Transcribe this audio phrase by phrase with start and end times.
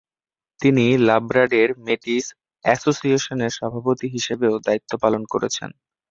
[0.59, 2.25] তিনি Labrador Metis
[2.65, 5.69] অ্যাসোসিয়েশনের সভাপতি হিসেবেও দায়িত্ব পালন করেছেন।